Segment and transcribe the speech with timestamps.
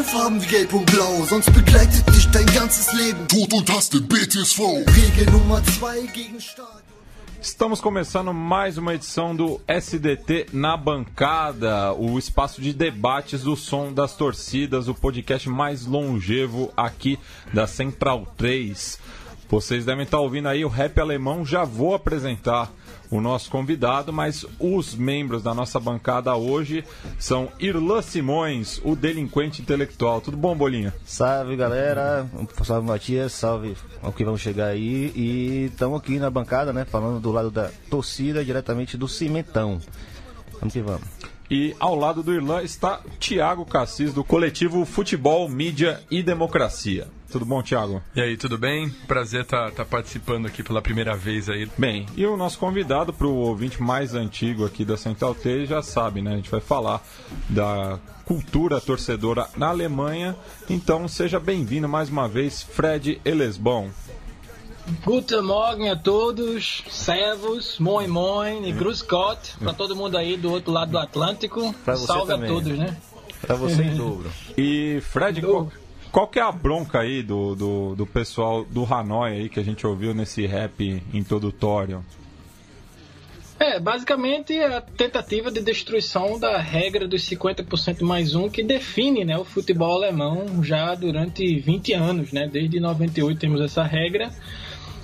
[0.00, 3.28] Beide Farben wie Gelb und Blau, sonst begleitet dich dein ganzes Leben.
[3.28, 4.60] Tod und Hass, den BTSV.
[4.86, 6.80] Regel Nummer 2 gegen Stadion.
[7.42, 13.92] Estamos começando mais uma edição do SDT na bancada, o espaço de debates do som
[13.92, 17.18] das torcidas, o podcast mais longevo aqui
[17.52, 18.98] da Central 3.
[19.50, 22.72] Vocês devem estar ouvindo aí o rap alemão, já vou apresentar
[23.10, 26.84] o nosso convidado, mas os membros da nossa bancada hoje
[27.18, 30.20] são Irlan Simões, o delinquente intelectual.
[30.20, 30.94] Tudo bom, Bolinha?
[31.04, 32.26] Salve galera,
[32.62, 35.12] salve Matias, salve ao que vamos chegar aí.
[35.14, 36.84] E estamos aqui na bancada, né?
[36.84, 39.80] Falando do lado da torcida, diretamente do Cimentão.
[40.60, 41.39] Vamos que vamos.
[41.50, 47.08] E ao lado do Irlan está Tiago Cassis, do coletivo Futebol, Mídia e Democracia.
[47.28, 48.00] Tudo bom, Tiago?
[48.14, 48.88] E aí, tudo bem?
[49.08, 51.68] Prazer estar tá, tá participando aqui pela primeira vez aí.
[51.76, 55.82] Bem, e o nosso convidado para o ouvinte mais antigo aqui da Central T já
[55.82, 56.32] sabe, né?
[56.32, 57.02] A gente vai falar
[57.48, 60.36] da cultura torcedora na Alemanha.
[60.68, 63.90] Então, seja bem-vindo mais uma vez, Fred Elesbon.
[65.04, 70.50] Guten Morgen a todos, servos, moin moin e grüß Gott para todo mundo aí do
[70.50, 71.74] outro lado do Atlântico.
[71.96, 72.50] Salve também.
[72.50, 72.96] a todos, né?
[73.40, 74.30] Para você em dobro.
[74.58, 75.68] E Fred, qual,
[76.10, 79.62] qual, que é a bronca aí do, do, do, pessoal do Hanoi aí que a
[79.62, 82.04] gente ouviu nesse rap introdutório?
[83.58, 89.36] É, basicamente a tentativa de destruição da regra dos 50% mais um que define né,
[89.36, 92.48] o futebol alemão já durante 20 anos, né?
[92.50, 94.32] Desde 98 temos essa regra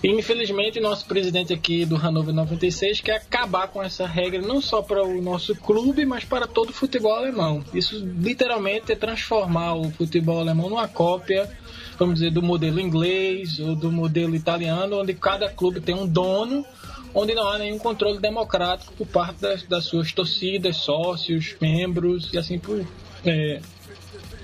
[0.06, 4.80] e infelizmente nosso presidente aqui do Hannover 96 quer acabar com essa regra não só
[4.80, 7.64] para o nosso clube, mas para todo o futebol alemão.
[7.74, 11.50] Isso literalmente é transformar o futebol alemão numa cópia,
[11.98, 16.64] vamos dizer, do modelo inglês ou do modelo italiano, onde cada clube tem um dono,
[17.12, 22.38] onde não há nenhum controle democrático por parte das, das suas torcidas, sócios, membros e
[22.38, 22.86] assim por
[23.25, 23.60] é,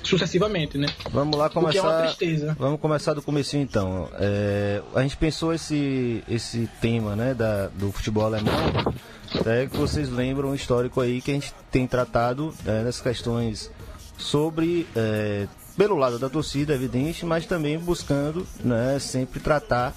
[0.03, 0.89] sucessivamente, né?
[1.11, 1.79] Vamos lá começar.
[1.79, 2.57] é uma tristeza.
[2.59, 4.09] Vamos começar do começo então.
[4.15, 8.53] É, a gente pensou esse esse tema, né, da, do futebol alemão.
[9.35, 13.71] Até que vocês lembram um histórico aí que a gente tem tratado né, nessas questões
[14.19, 15.47] sobre é,
[15.77, 19.95] pelo lado da torcida, evidente, mas também buscando, né, sempre tratar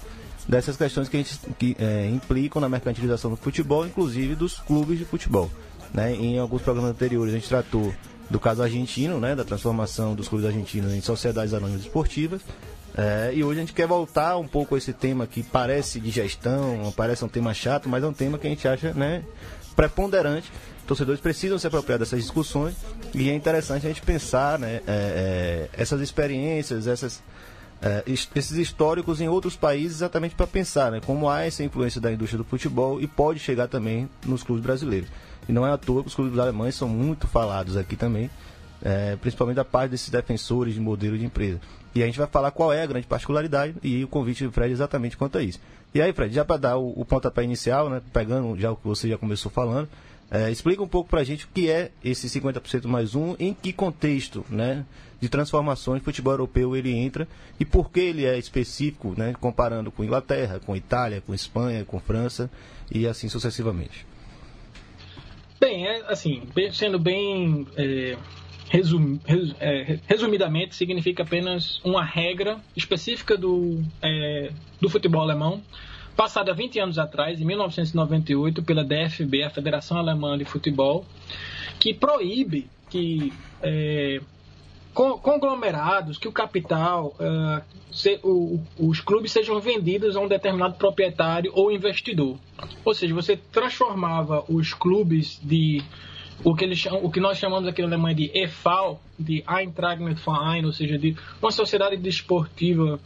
[0.48, 4.98] dessas questões que a gente que, é, implicam na mercantilização do futebol, inclusive dos clubes
[4.98, 5.50] de futebol.
[5.94, 6.14] Né?
[6.14, 7.94] Em alguns programas anteriores a gente tratou
[8.30, 12.42] do caso argentino, né, da transformação dos clubes argentinos em sociedades anônimas esportivas.
[12.98, 16.10] É, e hoje a gente quer voltar um pouco a esse tema que parece de
[16.10, 19.24] gestão, parece um tema chato, mas é um tema que a gente acha né,
[19.76, 20.50] preponderante.
[20.88, 22.76] Torcedores precisam se apropriar dessas discussões
[23.14, 27.22] e é interessante a gente pensar né, é, é, essas experiências, essas,
[27.82, 32.12] é, esses históricos em outros países, exatamente para pensar né, como há essa influência da
[32.12, 35.10] indústria do futebol e pode chegar também nos clubes brasileiros.
[35.48, 38.30] E não é à toa que os clubes alemães são muito falados aqui também,
[38.82, 41.60] é, principalmente da parte desses defensores de modelo de empresa.
[41.94, 44.70] E a gente vai falar qual é a grande particularidade e o convite do Fred
[44.70, 45.60] é exatamente quanto a isso.
[45.94, 48.86] E aí, Fred, já para dar o, o, pontapé inicial, né, pegando já o que
[48.86, 49.88] você já começou falando,
[50.30, 53.54] é, explica um pouco para a gente o que é esse 50% mais um, em
[53.54, 54.84] que contexto né,
[55.22, 57.28] de transformações o futebol europeu ele entra
[57.60, 61.98] e por que ele é específico, né, comparando com Inglaterra, com Itália, com Espanha, com
[62.00, 62.50] França
[62.92, 64.06] e assim sucessivamente.
[65.60, 68.18] Bem, é, assim, sendo bem é,
[68.70, 74.52] resum, res, é, resumidamente, significa apenas uma regra específica do, é,
[74.82, 75.62] do futebol alemão,
[76.16, 81.06] passada 20 anos atrás, em 1998, pela DFB, a Federação Alemã de Futebol,
[81.80, 84.22] que proíbe que é,
[84.96, 87.62] conglomerados, que o capital, uh,
[87.92, 92.38] se, o, os clubes sejam vendidos a um determinado proprietário ou investidor.
[92.84, 95.84] Ou seja, você transformava os clubes de
[96.44, 100.66] o que, eles, o que nós chamamos aqui na Alemanha de EFAL, de Eintracht Verein,
[100.66, 103.00] ou seja, de uma sociedade desportiva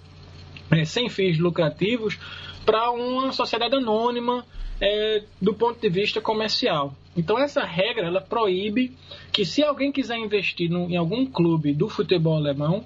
[0.72, 2.18] é, sem fins lucrativos,
[2.66, 4.46] para uma sociedade anônima
[4.80, 6.94] é, do ponto de vista comercial.
[7.16, 8.96] Então essa regra ela proíbe
[9.32, 12.84] que se alguém quiser investir no, em algum clube do futebol alemão,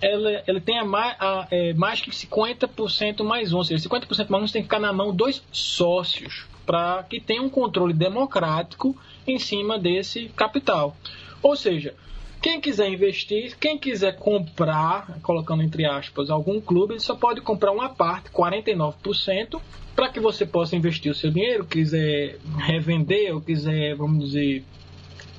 [0.00, 4.44] ela, ela tenha mais, a, é, mais que 50% mais um, ou seja, 50% mais
[4.44, 8.96] um tem que ficar na mão dos sócios, para que tenha um controle democrático
[9.26, 10.96] em cima desse capital.
[11.42, 11.94] Ou seja,
[12.40, 17.70] quem quiser investir, quem quiser comprar, colocando entre aspas, algum clube, ele só pode comprar
[17.70, 19.60] uma parte, 49%,
[19.94, 24.64] para que você possa investir o seu dinheiro, quiser revender ou quiser, vamos dizer,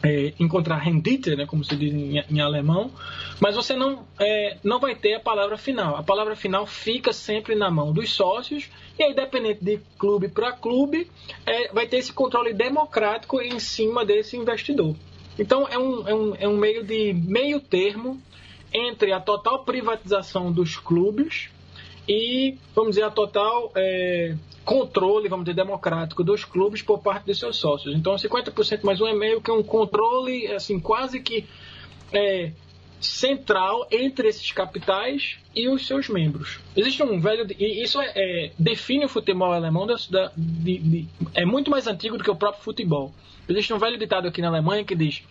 [0.04, 2.92] é, encontrar rendite, né, como se diz em, em alemão,
[3.40, 5.96] mas você não, é, não vai ter a palavra final.
[5.96, 8.70] A palavra final fica sempre na mão dos sócios,
[9.00, 11.10] e aí, dependente de clube para clube,
[11.46, 14.96] é, vai ter esse controle democrático em cima desse investidor.
[15.38, 18.22] Então, é um, é um, é um meio de meio termo
[18.74, 21.50] entre a total privatização dos clubes
[22.08, 27.40] e, vamos dizer, a total é, controle, vamos dizer, democrático dos clubes por parte dos
[27.40, 27.96] seus sócios.
[27.96, 31.46] Então, 50% mais um é meio que um controle, assim, quase que
[32.14, 32.52] é,
[33.02, 36.60] central entre esses capitais e os seus membros.
[36.76, 37.46] Existe um velho.
[37.58, 39.96] E isso é, é, define o futebol alemão da,
[40.38, 43.14] de, de, é muito mais antigo do que o próprio futebol.
[43.50, 45.24] Existe um velho ditado aqui na Alemanha que diz: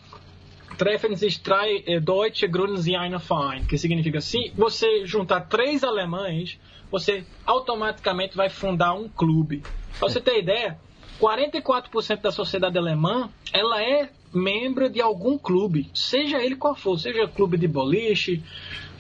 [0.77, 5.85] Treffen sich drei äh, Deutsche gründen sie einen Verein, que significa se você juntar três
[5.85, 6.59] alemães,
[6.91, 9.63] você automaticamente vai fundar um clube.
[9.99, 10.79] Para você ter ideia,
[11.21, 17.27] 44% da sociedade alemã ela é membro de algum clube, seja ele qual for, seja
[17.27, 18.43] clube de boliche,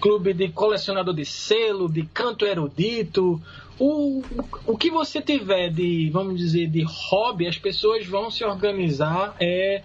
[0.00, 3.40] clube de colecionador de selo, de canto erudito,
[3.78, 4.22] o,
[4.66, 9.82] o que você tiver de, vamos dizer, de hobby, as pessoas vão se organizar é,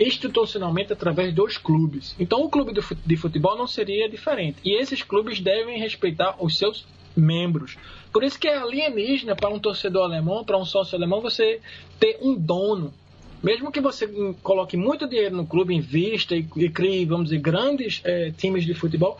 [0.00, 2.14] institucionalmente através dos clubes.
[2.18, 4.58] Então o clube de futebol não seria diferente.
[4.64, 6.84] E esses clubes devem respeitar os seus
[7.16, 7.76] membros.
[8.12, 11.60] Por isso que é alienígena para um torcedor alemão, para um sócio alemão, você
[11.98, 12.92] ter um dono.
[13.42, 14.08] Mesmo que você
[14.42, 18.74] coloque muito dinheiro no clube, invista e, e crie, vamos dizer, grandes é, times de
[18.74, 19.18] futebol,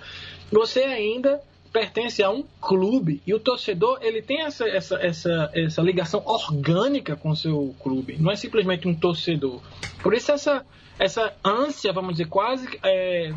[0.50, 1.40] você ainda
[1.72, 7.14] pertence a um clube e o torcedor ele tem essa, essa, essa, essa ligação orgânica
[7.16, 9.60] com o seu clube, não é simplesmente um torcedor.
[10.02, 10.64] Por isso essa,
[10.98, 13.34] essa ânsia, vamos dizer, quase, é,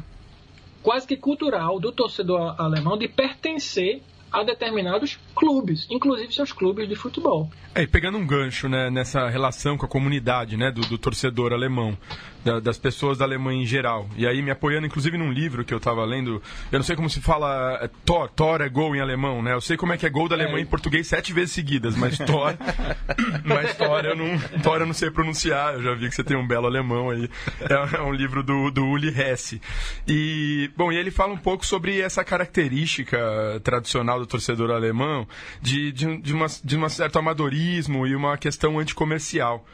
[0.81, 6.96] quase que cultural do torcedor alemão de pertencer a determinados clubes, inclusive seus clubes de
[6.96, 7.50] futebol.
[7.74, 11.54] É, e pegando um gancho né, nessa relação com a comunidade né, do, do torcedor
[11.54, 11.98] alemão,
[12.44, 15.74] da, das pessoas da Alemanha em geral, e aí me apoiando inclusive num livro que
[15.74, 16.42] eu estava lendo,
[16.72, 19.54] eu não sei como se fala é, Thor, Thor é gol em alemão, né?
[19.54, 20.62] Eu sei como é que é gol da Alemanha é.
[20.62, 22.56] em português sete vezes seguidas, mas Thor,
[23.44, 26.38] mas Thor eu, não, Thor eu não sei pronunciar, eu já vi que você tem
[26.38, 27.30] um belo alemão aí.
[27.62, 29.62] É, é um livro do, do Uli Hesse.
[30.08, 33.18] E, bom, e ele fala um pouco sobre essa característica
[33.64, 35.27] tradicional do torcedor alemão
[35.62, 39.66] de, de, de, uma, de um certo amadorismo e uma questão anticomercial.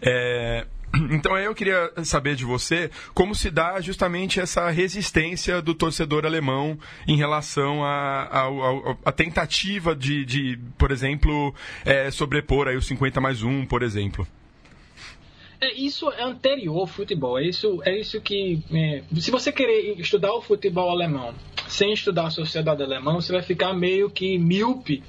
[0.00, 0.66] É,
[1.10, 6.78] então eu queria saber de você como se dá justamente essa resistência do torcedor alemão
[7.06, 11.54] em relação à tentativa de, de, por exemplo,
[11.84, 14.26] é, sobrepor aí o 50 mais 1, por exemplo.
[15.60, 17.38] É, isso é anterior ao futebol.
[17.38, 18.62] É isso, é isso que.
[18.72, 21.34] É, se você querer estudar o futebol alemão
[21.66, 25.02] sem estudar a sociedade alemã, você vai ficar meio que míope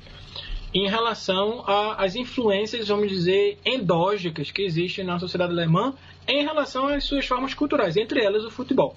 [0.73, 1.63] em relação
[1.97, 5.93] às influências, vamos dizer, endógenas que existem na sociedade alemã
[6.27, 8.95] em relação às suas formas culturais, entre elas o futebol.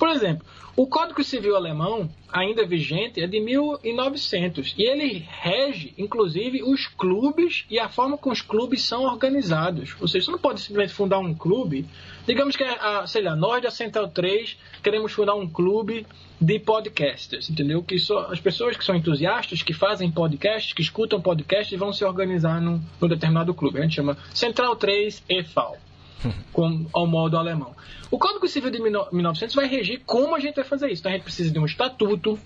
[0.00, 6.62] Por exemplo, o Código Civil alemão, ainda vigente, é de 1900 e ele rege, inclusive,
[6.62, 9.94] os clubes e a forma como os clubes são organizados.
[10.00, 11.84] Ou seja, você não pode simplesmente fundar um clube.
[12.26, 16.06] Digamos que, a, sei lá, nós da Central 3 queremos fundar um clube
[16.40, 17.82] de podcasters, entendeu?
[17.82, 22.06] Que só, as pessoas que são entusiastas, que fazem podcasts, que escutam podcasts, vão se
[22.06, 23.78] organizar num, num determinado clube.
[23.78, 25.76] A gente chama Central 3 EFAL
[26.52, 27.74] com, ao modo alemão.
[28.10, 31.00] O Código Civil de 1900 vai regir como a gente vai fazer isso.
[31.00, 32.38] Então a gente precisa de um estatuto,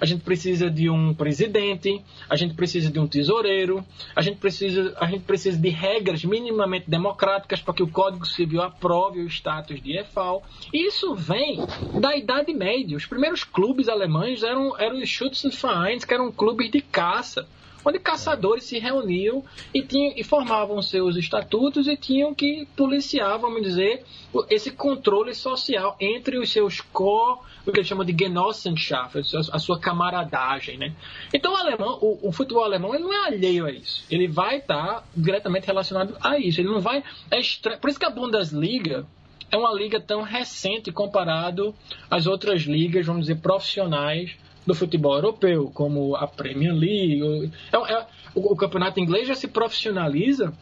[0.00, 3.84] a gente precisa de um presidente, a gente precisa de um tesoureiro,
[4.16, 8.62] a gente precisa, a gente precisa de regras minimamente democráticas para que o Código Civil
[8.62, 10.42] aprove o status de EFAL.
[10.72, 11.64] Isso vem
[12.00, 12.96] da Idade Média.
[12.96, 17.46] Os primeiros clubes alemães eram, eram os Schützenvereins, que eram clubes de caça
[17.84, 23.62] onde caçadores se reuniam e, tinham, e formavam seus estatutos e tinham que policiar, vamos
[23.62, 24.04] dizer,
[24.48, 29.18] esse controle social entre os seus co, o que eles chamam de Genossenschaft,
[29.52, 30.94] a sua camaradagem, né?
[31.32, 34.04] Então o alemão, o, o futebol alemão, ele não é alheio a isso.
[34.10, 36.60] Ele vai estar diretamente relacionado a isso.
[36.60, 37.40] Ele não vai, é
[37.76, 39.06] por isso que a Bundesliga
[39.50, 41.74] é uma liga tão recente comparado
[42.10, 44.36] às outras ligas, vamos dizer, profissionais
[44.66, 47.52] do futebol europeu, como a Premier League.
[47.72, 50.52] É, é, o, o, campeonato inglês já se profissionaliza,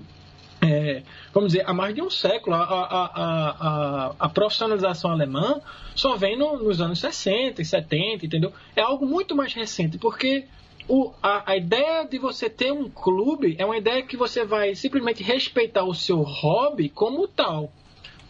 [0.62, 1.02] é,
[1.32, 2.54] vamos dizer, há mais de um século.
[2.54, 5.60] A, a, a, a profissionalização alemã
[5.94, 8.52] só vem no, nos anos 60 e 70, entendeu?
[8.76, 10.44] É algo muito mais recente, porque
[10.88, 14.74] o, a, a, ideia de você ter um clube é uma ideia que você vai
[14.74, 17.72] simplesmente respeitar o seu hobby como tal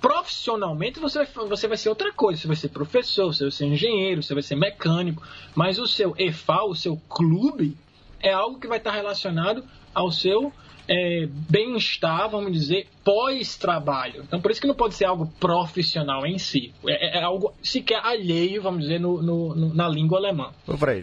[0.00, 2.40] profissionalmente você vai, você vai ser outra coisa.
[2.40, 5.23] Você vai ser professor, você vai ser engenheiro, você vai ser mecânico.
[5.54, 7.76] Mas o seu EFAL, o seu clube,
[8.21, 9.64] é algo que vai estar relacionado
[9.95, 10.52] ao seu
[10.88, 14.23] é, bem-estar, vamos dizer, pós-trabalho.
[14.26, 16.75] Então, por isso que não pode ser algo profissional em si.
[16.87, 20.50] É, é, é algo sequer alheio, vamos dizer, no, no, no na língua alemã.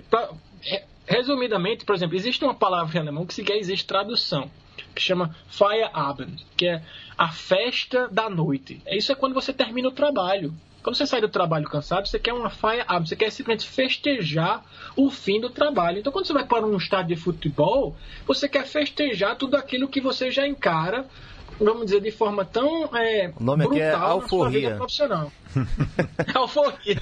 [0.10, 0.30] Pra,
[0.66, 4.50] é, resumidamente, por exemplo, existe uma palavra em alemão que sequer existe tradução
[4.96, 6.84] que chama Feierabend, que é
[7.18, 8.82] a festa da noite.
[8.88, 10.54] Isso é quando você termina o trabalho.
[10.84, 14.64] Quando você sai do trabalho cansado, você quer uma faia você quer simplesmente festejar
[14.96, 16.00] o fim do trabalho.
[16.00, 20.00] Então, quando você vai para um estádio de futebol, você quer festejar tudo aquilo que
[20.00, 21.06] você já encara
[21.60, 24.76] vamos dizer, de forma tão é, o nome aqui é alforria.
[24.76, 25.32] profissional.
[26.36, 26.98] alforria.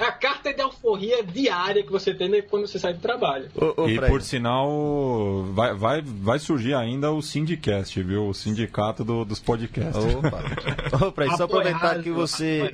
[0.00, 3.50] a carta de alforria diária que você tem quando você sai do trabalho.
[3.54, 8.28] Ô, ô, e por sinal, vai, vai, vai surgir ainda o Sindicast, viu?
[8.28, 10.04] O sindicato do, dos podcasts.
[10.14, 10.42] Opa.
[11.06, 12.72] Ô, Fred, só aproveitar que você,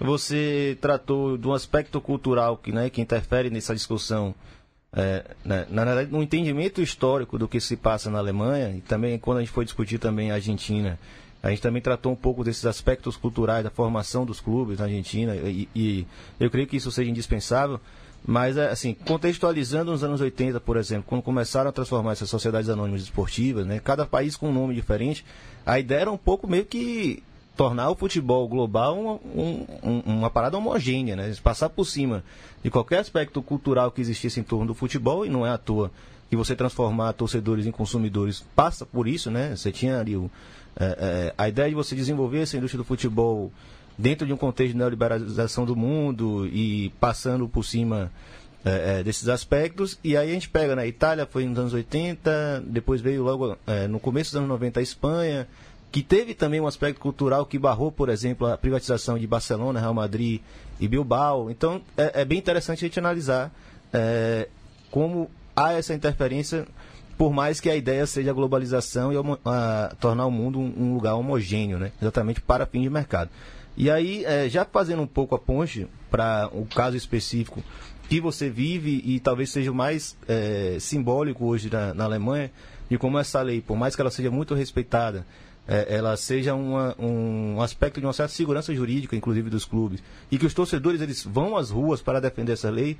[0.00, 4.34] você tratou de um aspecto cultural que, né, que interfere nessa discussão
[4.92, 9.18] é, né, na verdade, no entendimento histórico do que se passa na Alemanha, e também
[9.18, 10.98] quando a gente foi discutir também a Argentina,
[11.42, 15.36] a gente também tratou um pouco desses aspectos culturais da formação dos clubes na Argentina,
[15.36, 16.06] e, e
[16.40, 17.80] eu creio que isso seja indispensável,
[18.26, 22.68] mas, é, assim, contextualizando nos anos 80, por exemplo, quando começaram a transformar essas sociedades
[22.68, 25.24] anônimas esportivas, né, cada país com um nome diferente,
[25.64, 27.22] a ideia era um pouco meio que
[27.58, 31.34] tornar o futebol global uma, um, uma parada homogênea, né?
[31.42, 32.22] Passar por cima
[32.62, 35.90] de qualquer aspecto cultural que existisse em torno do futebol, e não é à toa
[36.30, 39.56] que você transformar torcedores em consumidores passa por isso, né?
[39.56, 40.30] Você tinha ali o,
[40.78, 43.50] é, é, a ideia de você desenvolver essa indústria do futebol
[43.98, 48.12] dentro de um contexto de neoliberalização do mundo e passando por cima
[48.64, 49.98] é, é, desses aspectos.
[50.04, 50.86] E aí a gente pega, né?
[50.86, 54.82] Itália foi nos anos 80, depois veio logo é, no começo dos anos 90 a
[54.82, 55.48] Espanha,
[55.90, 59.94] que teve também um aspecto cultural que barrou, por exemplo, a privatização de Barcelona, Real
[59.94, 60.40] Madrid
[60.78, 61.50] e Bilbao.
[61.50, 63.52] Então, é, é bem interessante a gente analisar
[63.92, 64.48] é,
[64.90, 66.66] como há essa interferência,
[67.16, 70.72] por mais que a ideia seja a globalização e a, a, tornar o mundo um,
[70.76, 71.90] um, lugar homogêneo, né?
[72.00, 73.30] exatamente para fim de mercado.
[73.76, 77.62] E aí, é, já fazendo um pouco a ponte para o caso específico
[78.08, 82.50] que você vive e talvez seja o mais é, simbólico hoje na, na Alemanha,
[82.90, 85.26] de como essa lei, por mais que ela seja muito respeitada,
[85.68, 90.38] é, ela seja uma, um aspecto de uma certa segurança jurídica, inclusive dos clubes, e
[90.38, 92.96] que os torcedores eles vão às ruas para defender essa lei.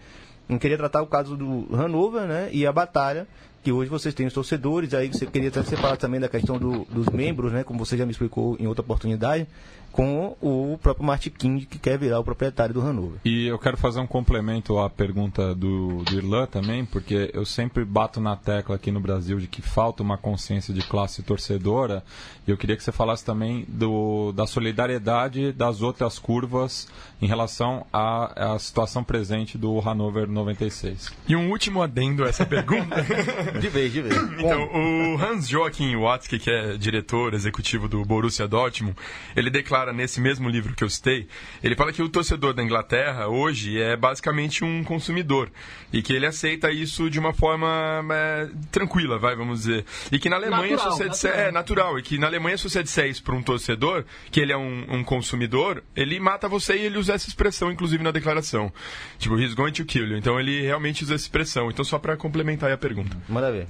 [0.47, 3.27] Eu queria tratar o caso do Hanover né, e a batalha,
[3.69, 6.87] que hoje vocês têm os torcedores, aí você queria até separar também da questão do,
[6.87, 9.47] dos membros, né, como você já me explicou em outra oportunidade,
[9.93, 13.19] com o próprio Martin King, que quer virar o proprietário do Hanover.
[13.25, 17.85] E eu quero fazer um complemento à pergunta do, do Irlan também, porque eu sempre
[17.85, 22.05] bato na tecla aqui no Brasil de que falta uma consciência de classe torcedora,
[22.47, 26.87] e eu queria que você falasse também do, da solidariedade das outras curvas
[27.21, 31.13] em relação à, à situação presente do Hanover 96.
[31.27, 33.05] E um último adendo a essa pergunta.
[33.62, 34.17] de vez, de vez.
[34.38, 38.97] Então, o Hans Joachim Watzke, que é diretor executivo do Borussia Dortmund,
[39.37, 41.27] ele declara nesse mesmo livro que eu citei,
[41.62, 45.50] ele fala que o torcedor da Inglaterra hoje é basicamente um consumidor
[45.93, 49.85] e que ele aceita isso de uma forma é, tranquila, vai, vamos dizer.
[50.12, 51.49] E que na Alemanha, natural, se você disser, natural.
[51.49, 54.53] é natural, e que na Alemanha, se você disser isso para um torcedor, que ele
[54.53, 58.73] é um, um, consumidor, ele mata você e ele usa essa expressão, inclusive na declaração.
[59.19, 60.17] Tipo, he's going to kill you.
[60.17, 61.71] Então ele realmente usa essa expressão.
[61.71, 63.17] Então, só para complementar a pergunta.
[63.38, 63.68] Manda ver.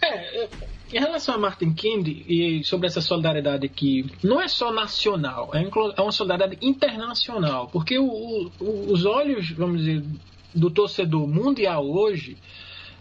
[0.00, 0.48] É,
[0.92, 5.64] em relação a Martin King e sobre essa solidariedade que não é só nacional, é,
[5.64, 10.04] é uma solidariedade internacional, porque o, o, os olhos, vamos dizer,
[10.54, 12.36] do torcedor mundial hoje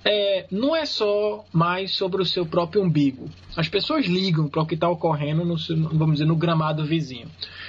[0.03, 3.29] é, não é só mais sobre o seu próprio umbigo.
[3.55, 5.55] As pessoas ligam para o que está ocorrendo no,
[5.93, 7.27] vamos dizer, no gramado vizinho.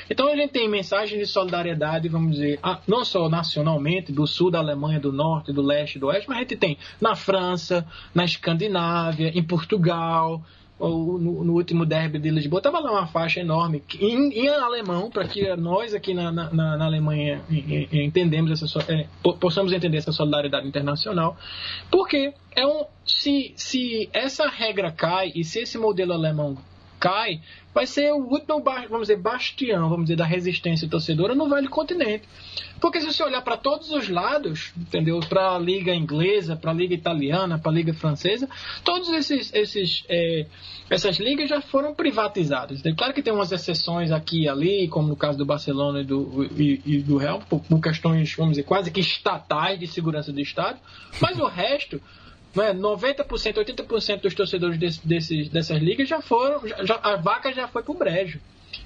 [0.09, 4.59] Então a gente tem mensagens de solidariedade, vamos dizer, não só nacionalmente, do sul da
[4.59, 9.31] Alemanha, do norte, do leste, do oeste, mas a gente tem na França, na Escandinávia,
[9.35, 10.43] em Portugal,
[10.79, 15.27] no, no, último derby de Lisboa, estava lá uma faixa enorme em, em alemão, para
[15.27, 17.41] que nós aqui na, na, na Alemanha
[17.93, 19.07] entendemos essa, é,
[19.39, 21.37] possamos entender essa solidariedade internacional,
[21.91, 26.57] porque é um, se, se essa regra cai e se esse modelo alemão
[27.03, 27.41] cai,
[27.75, 32.29] vai ser o último, vamos dizer, bastião, vamos dizer, da resistência torcedora no Velho Continente.
[32.81, 35.19] Porque se você olhar para todos os lados, entendeu?
[35.29, 38.49] Para a liga inglesa, para a liga italiana, para a liga francesa,
[38.85, 40.47] todos esses, esses é,
[40.89, 42.81] essas ligas já foram privatizadas.
[42.97, 46.45] Claro que tem umas exceções aqui e ali, como no caso do Barcelona e do,
[46.57, 50.41] e, e do Real, por, por questões, vamos dizer, quase que estatais de segurança do
[50.41, 50.79] Estado,
[51.21, 52.01] mas o resto
[52.55, 57.69] né, 90%, 80% dos torcedores desse, desses, dessas ligas já foram, já, a vaca já
[57.69, 58.41] foi pro brejo.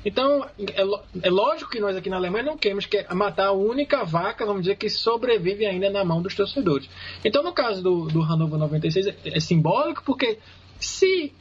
[0.05, 0.83] Então, é,
[1.23, 4.63] é, lógico que nós aqui na Alemanha não queremos que matar a única vaca, vamos
[4.63, 6.89] dizer, que sobrevive ainda na mão dos torcedores.
[7.25, 10.39] Então, no caso do, do Hannover 96, é, é simbólico porque
[10.79, 11.33] se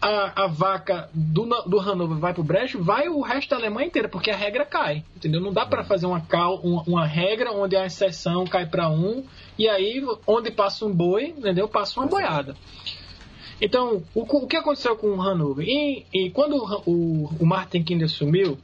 [0.00, 4.08] a, a vaca do, do Hanover vai pro brejo, vai o resto da Alemanha inteira,
[4.08, 5.40] porque a regra cai, entendeu?
[5.40, 9.24] Não dá para fazer uma, cal, uma, uma, regra onde a exceção cai para um,
[9.58, 11.68] e aí onde passa um boi, entendeu?
[11.68, 12.56] Passa uma boiada.
[13.60, 15.66] Então, o, o que aconteceu com o Hanover?
[15.68, 18.56] E, e quando o, o, o Martin Kinder sumiu,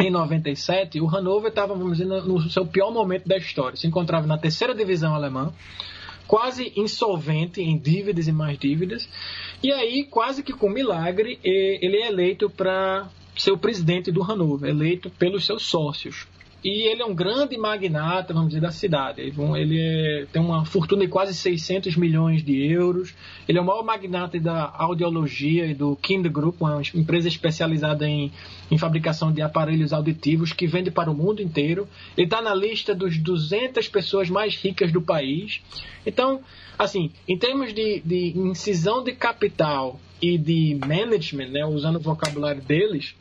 [0.00, 3.76] em 97, o Hannover estava, vamos dizer, no seu pior momento da história.
[3.76, 5.52] Se encontrava na terceira divisão alemã,
[6.28, 9.08] quase insolvente em dívidas e mais dívidas.
[9.62, 14.68] E aí, quase que com milagre, ele é eleito para ser o presidente do Hannover,
[14.68, 16.26] eleito pelos seus sócios.
[16.62, 19.20] E ele é um grande magnata, vamos dizer, da cidade.
[19.20, 23.14] Ele é, tem uma fortuna de quase 600 milhões de euros.
[23.48, 28.32] Ele é o maior magnata da audiologia e do Kind Group, uma empresa especializada em,
[28.70, 31.86] em fabricação de aparelhos auditivos que vende para o mundo inteiro.
[32.16, 35.60] Ele está na lista dos 200 pessoas mais ricas do país.
[36.04, 36.40] Então,
[36.76, 42.60] assim, em termos de, de incisão de capital e de management, né, usando o vocabulário
[42.62, 43.14] deles,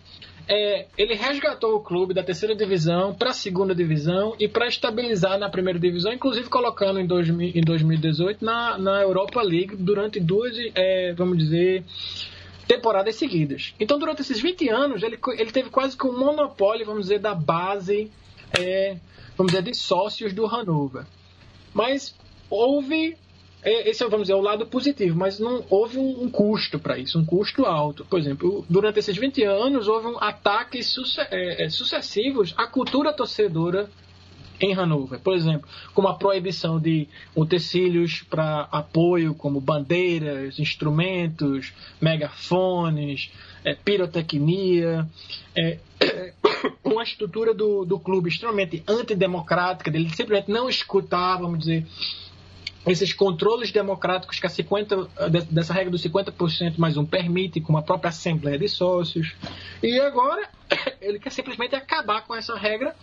[0.48, 5.38] é, ele resgatou o clube da terceira divisão para a segunda divisão e para estabilizar
[5.38, 10.56] na primeira divisão, inclusive colocando em, dois, em 2018 na, na Europa League durante duas,
[10.74, 11.84] é, vamos dizer,
[12.66, 13.74] temporadas seguidas.
[13.80, 17.36] Então, durante esses 20 anos, ele, ele teve quase que um monopólio, vamos dizer, da
[17.36, 18.10] base,
[18.58, 18.98] é,
[19.36, 21.06] vamos dizer, de sócios do Hannover.
[21.74, 22.16] Mas
[22.50, 23.18] houve
[23.70, 27.20] esse é, vamos dizer, o lado positivo, mas não houve um, um custo para isso,
[27.20, 28.06] um custo alto.
[28.06, 33.12] Por exemplo, durante esses 20 anos houve um ataques suce é, é, sucessivos à cultura
[33.12, 33.90] torcedora
[34.60, 35.20] em Hanover.
[35.20, 43.32] Por exemplo, como a proibição de utensílios para apoio, como bandeiras, instrumentos, megafones,
[43.64, 45.08] é, pirotecnia,
[45.56, 45.80] é,
[46.84, 51.86] uma estrutura do, do clube extremamente antidemocrática, ele simplesmente não escutar, vamos dizer,
[52.88, 55.10] esses controles democráticos que a 50,
[55.52, 59.36] dessa regra dos 50% mais um permite, com a própria Assembleia de Sócios.
[59.84, 60.50] E agora
[61.02, 62.96] ele quer simplesmente acabar com essa regra,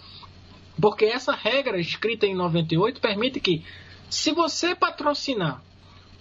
[0.81, 3.63] porque essa regra escrita em 98 permite que,
[4.09, 5.63] se você patrocinar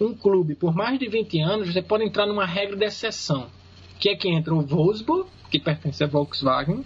[0.00, 3.48] um clube por mais de 20 anos, você pode entrar numa regra de exceção,
[3.98, 6.84] que é que entra o Wolfsburg, que pertence à Volkswagen,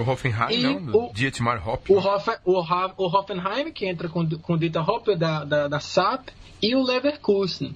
[0.00, 0.94] o Hoffenheim, e não?
[0.94, 1.92] O, Dietmar Hopp.
[1.92, 2.60] O, Hoff, o,
[2.96, 6.28] o, Hoffenheim, que entra com, com o Dieter Hopp da, da, da SAP,
[6.62, 7.74] e o Leverkusen.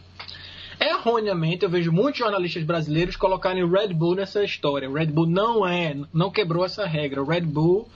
[0.81, 4.88] Erroneamente, eu vejo muitos jornalistas brasileiros colocarem o Red Bull nessa história.
[4.88, 7.22] O Red Bull não é, não quebrou essa regra.
[7.22, 7.88] O Red Bull,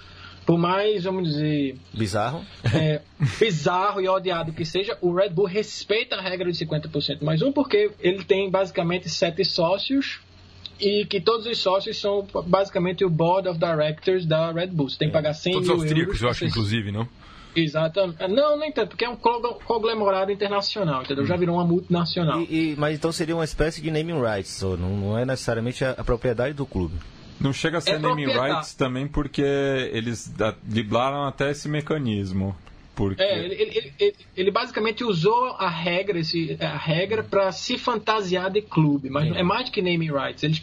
[0.47, 1.77] por mais, vamos dizer.
[1.93, 2.45] Bizarro?
[2.75, 3.03] É,
[3.39, 7.53] bizarro e odiado que seja, o Red Bull respeita a regra de 50% mais um,
[7.53, 10.21] porque ele tem basicamente sete sócios
[10.81, 14.89] e que todos os sócios são basicamente o board of directors da Red Bull.
[14.89, 15.89] Você tem que pagar 100 todos mil euros.
[15.89, 17.09] Todos austríacos, eu acho, inclusive, não?
[17.55, 18.29] Exatamente.
[18.29, 21.25] Não, nem tanto, porque é um conglomerado internacional, entendeu?
[21.25, 21.27] Hum.
[21.27, 22.41] Já virou uma multinacional.
[22.43, 25.93] E, e, mas então seria uma espécie de naming rights, não, não é necessariamente a,
[25.93, 26.95] a propriedade do clube.
[27.41, 32.55] Não chega a ser é naming rights também porque eles driblaram até esse mecanismo.
[33.01, 33.23] Porque...
[33.23, 38.51] É, ele, ele, ele, ele, basicamente usou a regra, esse, a regra para se fantasiar
[38.51, 40.43] de clube, mas é, é mais que naming rights.
[40.43, 40.63] Eles,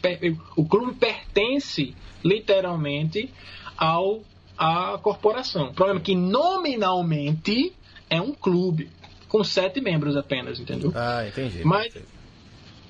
[0.55, 3.27] o clube pertence literalmente
[3.75, 4.21] ao
[4.55, 5.69] à corporação.
[5.69, 7.73] O problema é que nominalmente
[8.09, 8.89] é um clube
[9.27, 10.91] com sete membros apenas, entendeu?
[10.95, 11.63] Ah, entendi.
[11.63, 11.93] Mas,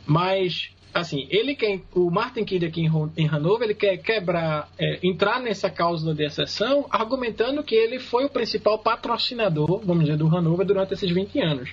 [0.05, 2.86] mas assim, ele quer, o Martin Kidd aqui
[3.17, 8.26] em, Hanover, ele quer quebrar, é, entrar nessa cláusula de exceção, argumentando que ele foi
[8.26, 11.69] o principal patrocinador, vamos dizer, do Hanover durante esses 20 anos.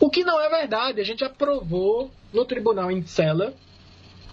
[0.00, 3.54] O que não é verdade, a gente aprovou no tribunal em Cela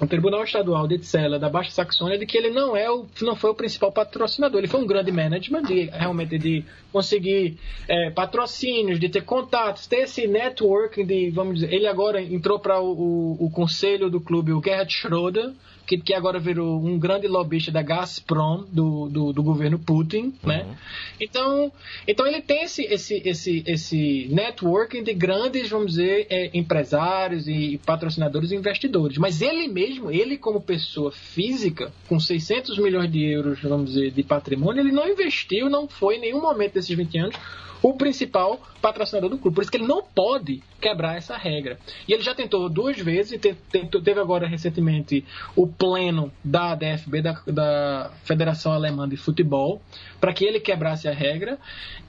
[0.01, 3.35] o Tribunal Estadual de Itzela, da Baixa Saxônia, de que ele não, é o, não
[3.35, 4.57] foi o principal patrocinador.
[4.57, 10.01] Ele foi um grande management, de, realmente de conseguir é, patrocínios, de ter contatos, ter
[10.01, 14.51] esse networking de, vamos dizer, ele agora entrou para o, o, o, conselho do clube,
[14.51, 15.51] o Gerhard Schroeder,
[15.91, 20.63] que, que agora virou um grande lobista da Gazprom, do, do, do governo Putin, né?
[20.63, 20.75] Uhum.
[21.19, 21.71] Então,
[22.07, 27.79] então ele tem esse, esse, esse, esse networking de grandes, vamos dizer, é, empresários e
[27.85, 29.17] patrocinadores e investidores.
[29.17, 34.23] Mas ele mesmo, ele como pessoa física, com 600 milhões de euros, vamos dizer, de
[34.23, 37.35] patrimônio, ele não investiu, não foi em nenhum momento desses 20 anos
[37.81, 39.55] o principal patrocinador do clube.
[39.55, 41.79] Por isso que ele não pode quebrar essa regra.
[42.07, 45.25] E ele já tentou duas vezes, e teve agora recentemente
[45.55, 49.81] o pleno da DFB, da, da Federação Alemã de Futebol,
[50.19, 51.57] para que ele quebrasse a regra.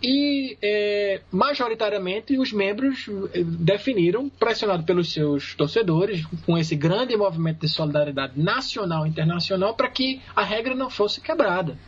[0.03, 7.61] E é, majoritariamente os membros é, definiram, pressionado pelos seus torcedores, com esse grande movimento
[7.61, 11.79] de solidariedade nacional e internacional, para que a regra não fosse quebrada.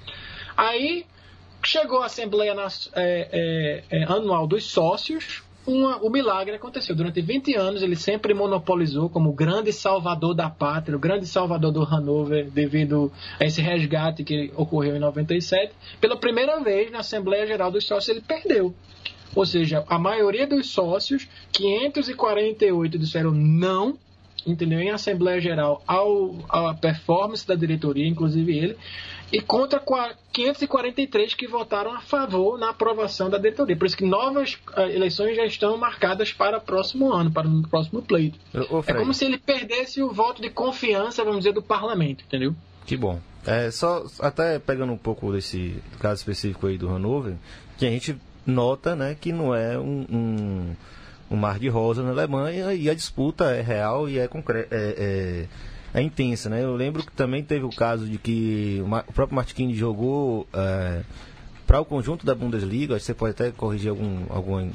[0.57, 1.05] Aí
[1.65, 2.55] Chegou a Assembleia
[2.95, 6.95] é, é, Anual dos Sócios, uma, o milagre aconteceu.
[6.95, 11.73] Durante 20 anos ele sempre monopolizou como o grande salvador da pátria, o grande salvador
[11.73, 15.73] do Hanover, devido a esse resgate que ocorreu em 97.
[16.01, 18.75] Pela primeira vez na Assembleia Geral dos Sócios ele perdeu.
[19.35, 23.99] Ou seja, a maioria dos sócios, 548 disseram não
[24.47, 24.79] entendeu?
[24.81, 28.77] Em Assembleia Geral ao, à performance da diretoria, inclusive ele,
[29.35, 29.83] e contra
[30.33, 33.77] 543 que votaram a favor na aprovação da diretoria.
[33.77, 37.69] Por isso que novas uh, eleições já estão marcadas para o próximo ano, para o
[37.69, 38.39] próximo pleito.
[38.71, 42.55] Ô, é como se ele perdesse o voto de confiança, vamos dizer, do parlamento, entendeu?
[42.87, 43.21] Que bom.
[43.45, 47.35] É, só até pegando um pouco desse caso específico aí do Hanover,
[47.77, 48.17] que a gente
[48.47, 50.77] nota né, que não é um, um,
[51.29, 54.67] um mar de rosa na Alemanha e a disputa é real e é, concre é,
[54.71, 55.47] é,
[55.95, 56.51] é intensa.
[56.51, 56.63] Né?
[56.63, 61.03] Eu lembro que também teve o caso de que o próprio Martins jogou é,
[61.67, 64.71] para o conjunto da Bundesliga, você pode até corrigir algum, algum,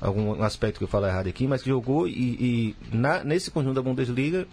[0.00, 3.82] algum aspecto que eu falo errado aqui, mas jogou e, e na, nesse conjunto da
[3.82, 4.46] Bundesliga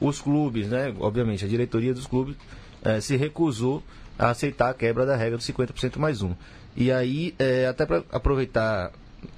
[0.00, 2.36] os clubes, né, obviamente a diretoria dos clubes
[2.82, 3.82] é, se recusou
[4.18, 6.34] a aceitar a quebra da regra dos 50% mais um.
[6.74, 8.92] E aí, é, até para aproveitar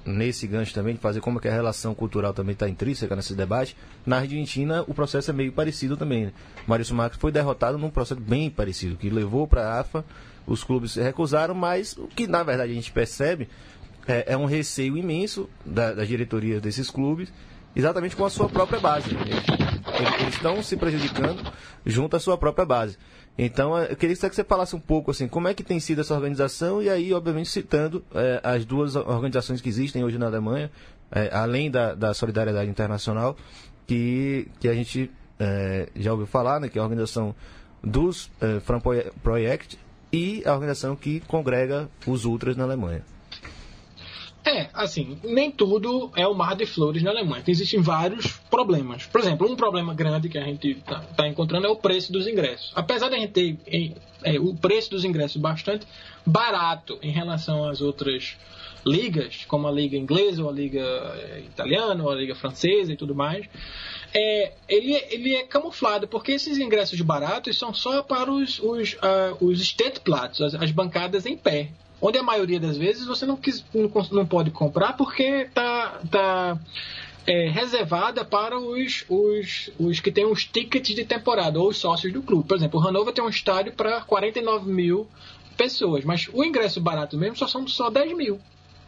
[0.05, 3.75] nesse gancho também, de fazer como que a relação cultural também está intrínseca nesse debate,
[4.05, 6.25] na Argentina o processo é meio parecido também.
[6.25, 6.33] Né?
[6.67, 10.05] Maurício foi derrotado num processo bem parecido, que levou para a AFA,
[10.45, 13.47] os clubes se recusaram, mas o que na verdade a gente percebe
[14.07, 17.31] é, é um receio imenso da, das diretorias desses clubes,
[17.75, 19.09] exatamente com a sua própria base.
[20.21, 21.51] Eles estão se prejudicando
[21.85, 22.97] junto à sua própria base.
[23.41, 26.13] Então, eu queria que você falasse um pouco assim, como é que tem sido essa
[26.13, 30.69] organização e aí, obviamente, citando é, as duas organizações que existem hoje na Alemanha,
[31.09, 33.37] é, além da, da, solidariedade internacional,
[33.87, 37.33] que, que a gente é, já ouviu falar, né, que é a organização
[37.81, 38.81] dos é, Fran
[39.23, 39.79] Project
[40.11, 43.05] e a organização que congrega os ultras na Alemanha.
[44.45, 47.43] É, assim, nem tudo é o mar de flores na Alemanha.
[47.47, 49.05] Existem vários problemas.
[49.05, 52.25] Por exemplo, um problema grande que a gente está tá encontrando é o preço dos
[52.25, 52.71] ingressos.
[52.75, 53.57] Apesar de a gente ter
[54.23, 55.85] é, o preço dos ingressos bastante
[56.25, 58.37] barato em relação às outras
[58.85, 62.95] ligas, como a liga inglesa, ou a liga é, italiana, ou a liga francesa e
[62.95, 63.45] tudo mais,
[64.13, 69.37] é, ele, ele é camuflado, porque esses ingressos baratos são só para os, os, uh,
[69.41, 69.75] os
[70.41, 71.69] as, as bancadas em pé
[72.01, 73.63] onde a maioria das vezes você não, quis,
[74.11, 76.59] não, pode comprar porque está tá,
[77.27, 82.11] é, reservada para os, os, os que têm os tickets de temporada ou os sócios
[82.11, 82.47] do clube.
[82.47, 85.07] Por exemplo, o Hannover tem um estádio para 49 mil
[85.57, 88.39] pessoas, mas o ingresso barato mesmo só são só 10 mil,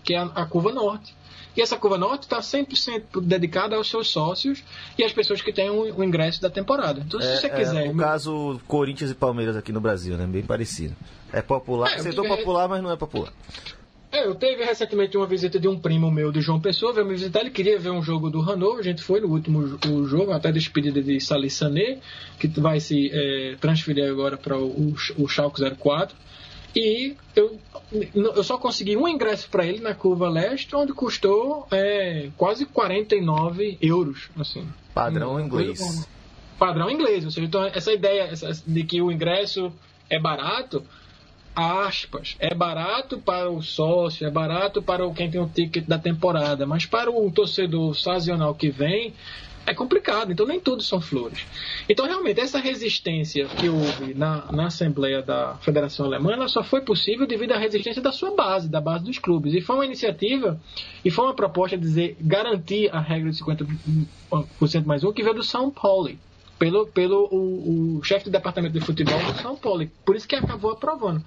[0.03, 1.13] que é a, a curva norte.
[1.55, 4.63] E essa curva norte está 100% dedicada aos seus sócios
[4.97, 7.03] e às pessoas que têm o, o ingresso da temporada.
[7.05, 7.87] Então, se é, você quiser.
[7.87, 10.25] É o caso Corinthians e Palmeiras aqui no Brasil, né?
[10.25, 10.95] Bem parecido.
[11.31, 12.37] É popular, é, setor tive...
[12.37, 13.31] popular, mas não é popular.
[14.11, 17.13] É, eu teve recentemente uma visita de um primo meu de João Pessoa, veio me
[17.13, 20.33] visitar, ele queria ver um jogo do Hannover, a gente foi no último o jogo,
[20.33, 21.99] até despedida de Salih Sané,
[22.37, 26.13] que vai se é, transferir agora para o, o Schalke 04.
[26.75, 27.59] E eu,
[28.13, 33.77] eu só consegui um ingresso para ele na curva leste, onde custou é, quase 49
[33.81, 34.29] euros.
[34.39, 36.07] Assim, Padrão inglês.
[36.57, 37.25] Padrão inglês.
[37.25, 38.29] Ou seja, então, essa ideia
[38.65, 39.71] de que o ingresso
[40.09, 40.83] é barato,
[41.55, 46.65] aspas, é barato para o sócio, é barato para quem tem o ticket da temporada,
[46.65, 49.13] mas para o torcedor sazonal que vem,
[49.65, 51.45] é complicado, então nem tudo são flores.
[51.87, 56.81] Então, realmente, essa resistência que houve na, na Assembleia da Federação Alemã, ela só foi
[56.81, 59.53] possível devido à resistência da sua base, da base dos clubes.
[59.53, 60.59] E foi uma iniciativa,
[61.03, 65.35] e foi uma proposta de dizer, garantir a regra de 50% mais um, que veio
[65.35, 66.09] do São Paulo,
[66.61, 69.89] pelo, pelo o, o chefe do departamento de futebol do São Paulo.
[70.05, 71.25] Por isso que acabou aprovando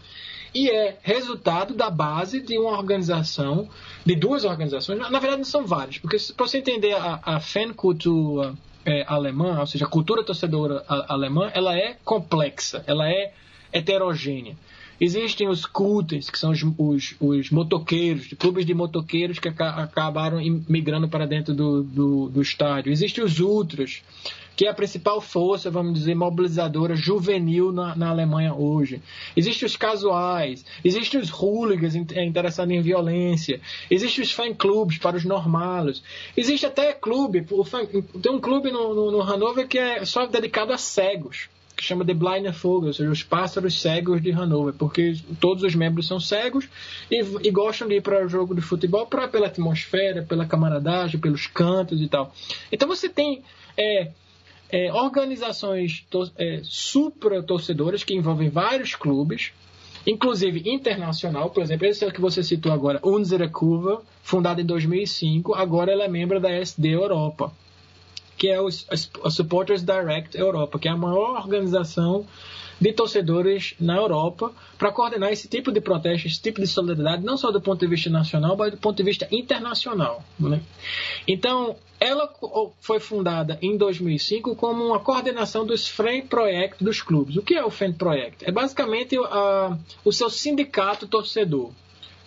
[0.55, 3.69] e é resultado da base de uma organização,
[4.07, 8.55] de duas organizações, na, verdade não são várias, porque para você entender a, a Fankultur
[8.87, 13.33] é, alemã, ou seja, a cultura torcedora alemã, ela é complexa, ela é
[13.73, 14.57] heterogênea.
[15.01, 21.09] Existem os cultes, que são os, os, os motoqueiros, clubes de motoqueiros que acabaram migrando
[21.09, 22.93] para dentro do, do, do estádio.
[22.93, 24.03] Existem os ultras,
[24.57, 29.03] que é a principal força, vamos dizer, mobilizadora juvenil na, na Alemanha hoje.
[29.37, 35.25] Existem os casuais, existem os hooligans é, interessados em violência, existem os fã-clubes para os
[35.25, 36.03] normalos,
[36.37, 37.45] existe até clube,
[38.23, 41.49] tem um clube no, no, no Hannover que é só dedicado a cegos
[41.85, 46.07] chama de Blind Vogel, ou seja, os pássaros cegos de Hanover, porque todos os membros
[46.07, 46.69] são cegos
[47.11, 51.21] e, e gostam de ir para o jogo de futebol pra, pela atmosfera, pela camaradagem,
[51.21, 52.33] pelos cantos e tal.
[52.73, 53.43] Então você tem
[53.77, 54.11] é,
[54.71, 59.53] é, organizações é, supra-torcedoras que envolvem vários clubes,
[60.07, 64.67] inclusive internacional, por exemplo, esse é o que você citou agora, Unsere Curva, fundada em
[64.67, 67.53] 2005, agora ela é membro da SD Europa.
[68.37, 72.27] Que é o, a Supporters Direct Europa, que é a maior organização
[72.81, 77.37] de torcedores na Europa para coordenar esse tipo de protesto, esse tipo de solidariedade, não
[77.37, 80.25] só do ponto de vista nacional, mas do ponto de vista internacional.
[80.39, 80.61] Né?
[81.27, 82.31] Então, ela
[82.81, 87.37] foi fundada em 2005 como uma coordenação dos FREN Project dos clubes.
[87.37, 88.45] O que é o FREN Project?
[88.45, 91.71] É basicamente a, o seu sindicato torcedor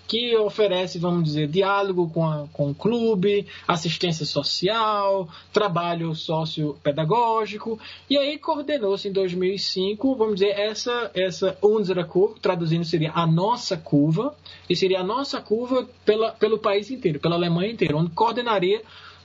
[0.07, 7.77] que oferece, vamos dizer, diálogo com, a, com o clube, assistência social, trabalho sociopedagógico,
[8.09, 13.75] e aí coordenou-se em 2005, vamos dizer, essa, essa Unsere Curva, traduzindo seria a nossa
[13.75, 14.33] curva,
[14.69, 18.81] e seria a nossa curva pela, pelo país inteiro, pela Alemanha inteira, onde coordenaria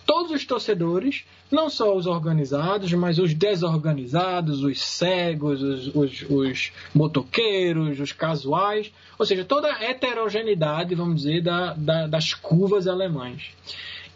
[0.07, 6.73] todos os torcedores, não só os organizados, mas os desorganizados, os cegos, os, os, os
[6.95, 13.51] motoqueiros, os casuais, ou seja, toda a heterogeneidade, vamos dizer, da, da, das curvas alemãs.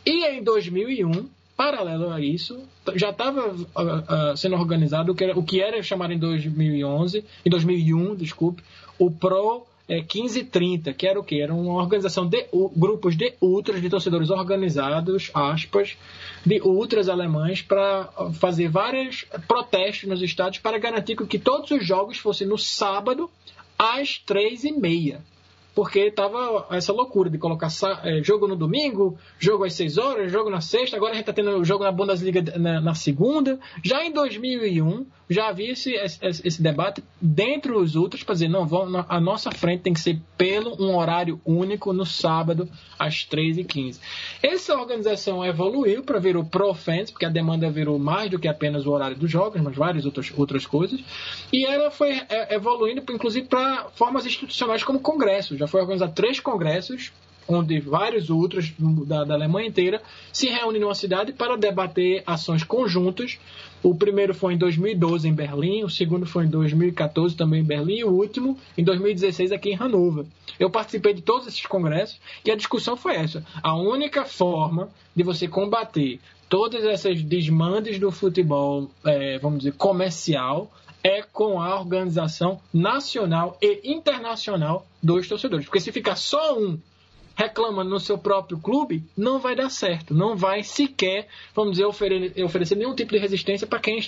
[0.05, 2.61] E em 2001, paralelo a isso,
[2.94, 7.25] já estava uh, uh, sendo organizado o que, era, o que era chamado em 2011,
[7.44, 8.62] em 2001, desculpe,
[8.99, 11.40] o Pro é, 1530, que era o que?
[11.40, 15.96] Era uma organização de grupos de ultras, de torcedores organizados, aspas,
[16.44, 22.18] de ultras alemães para fazer vários protestos nos estádios para garantir que todos os jogos
[22.18, 23.31] fossem no sábado
[23.79, 25.20] às três e meia
[25.77, 27.69] porque tava essa loucura de colocar
[28.03, 31.35] é, jogo no domingo, jogo às 6 horas, jogo na sexta, agora a gente está
[31.35, 33.61] tendo jogo na Bundesliga na, na segunda.
[33.85, 38.67] Já em 2001, já havia esse, esse, esse debate dentro dos outros para dizer, não,
[39.07, 44.01] a nossa frente tem que ser pelo um horário único no sábado, às 3h15.
[44.43, 48.87] Essa organização evoluiu para vir o ProFans, porque a demanda virou mais do que apenas
[48.87, 51.01] o horário dos jogos, mas várias outras, outras coisas.
[51.53, 55.59] E ela foi é, evoluindo, inclusive, para formas institucionais como congressos.
[55.66, 57.12] Já foi organizado três congressos
[57.48, 60.00] onde vários outros da, da, Alemanha inteira
[60.33, 63.38] se reúnem numa cidade para debater ações conjuntas.
[63.83, 67.98] O primeiro foi em 2012 em Berlim, o segundo foi em 2014 também em Berlim
[67.98, 70.24] e o último em 2016 aqui em Hannover.
[70.59, 73.44] Eu participei de todos esses congressos e a discussão foi essa.
[73.62, 80.70] A única forma de você combater todas essas desmandes do futebol, é, vamos dizer, comercial,
[81.07, 85.64] é com a organização nacional e internacional dos torcedores.
[85.64, 86.81] Porque se ficar só um
[87.37, 90.12] reclamando no seu próprio clube, não vai dar certo.
[90.12, 94.01] Não vai sequer, vamos dizer, oferecer, nenhum tipo de resistência para quem,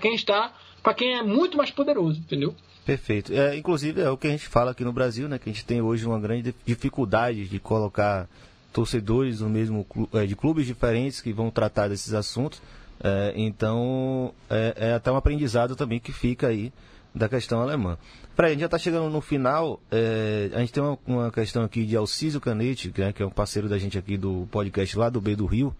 [0.00, 2.54] quem está, para quem é muito mais poderoso, entendeu?
[2.86, 3.34] Perfeito.
[3.34, 5.38] É, inclusive é o que a gente fala aqui no Brasil, né?
[5.38, 8.28] Que a gente tem hoje uma grande dificuldade de colocar
[8.72, 12.62] torcedores no mesmo é, de clubes diferentes que vão tratar desses assuntos.
[13.02, 16.72] É, então é, é até um aprendizado também que fica aí
[17.14, 17.96] da questão alemã.
[18.34, 19.80] Fred, a gente já está chegando no final.
[19.90, 23.30] É, a gente tem uma, uma, questão aqui de Alcísio Canete, né, que é um
[23.30, 25.74] parceiro da gente aqui do podcast lá do B do Rio,